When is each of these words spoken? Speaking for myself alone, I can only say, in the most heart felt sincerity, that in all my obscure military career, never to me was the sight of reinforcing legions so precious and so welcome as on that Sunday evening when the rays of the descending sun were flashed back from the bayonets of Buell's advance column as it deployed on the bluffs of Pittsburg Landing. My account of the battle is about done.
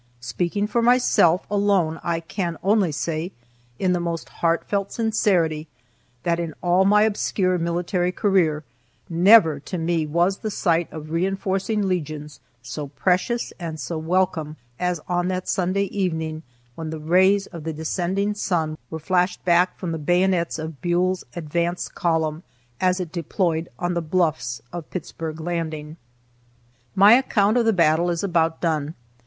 Speaking 0.19 0.65
for 0.65 0.81
myself 0.81 1.45
alone, 1.47 1.99
I 2.03 2.21
can 2.21 2.57
only 2.63 2.91
say, 2.91 3.33
in 3.77 3.93
the 3.93 3.99
most 3.99 4.29
heart 4.29 4.63
felt 4.67 4.91
sincerity, 4.91 5.67
that 6.23 6.39
in 6.39 6.55
all 6.63 6.85
my 6.85 7.03
obscure 7.03 7.59
military 7.59 8.11
career, 8.11 8.63
never 9.09 9.59
to 9.59 9.77
me 9.77 10.07
was 10.07 10.39
the 10.39 10.49
sight 10.49 10.91
of 10.91 11.11
reinforcing 11.11 11.87
legions 11.87 12.39
so 12.63 12.87
precious 12.87 13.53
and 13.59 13.79
so 13.79 13.99
welcome 13.99 14.57
as 14.79 14.99
on 15.07 15.27
that 15.27 15.47
Sunday 15.47 15.83
evening 15.83 16.41
when 16.73 16.89
the 16.89 16.97
rays 16.97 17.45
of 17.45 17.63
the 17.63 17.71
descending 17.71 18.33
sun 18.33 18.79
were 18.89 18.97
flashed 18.97 19.45
back 19.45 19.77
from 19.77 19.91
the 19.91 19.99
bayonets 19.99 20.57
of 20.57 20.81
Buell's 20.81 21.23
advance 21.35 21.87
column 21.87 22.41
as 22.79 22.99
it 22.99 23.11
deployed 23.11 23.69
on 23.77 23.93
the 23.93 24.01
bluffs 24.01 24.63
of 24.73 24.89
Pittsburg 24.89 25.39
Landing. 25.39 25.95
My 26.95 27.13
account 27.13 27.55
of 27.55 27.65
the 27.65 27.71
battle 27.71 28.09
is 28.09 28.23
about 28.23 28.59
done. 28.61 28.95